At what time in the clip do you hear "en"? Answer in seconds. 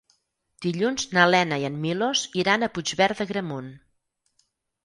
1.69-1.77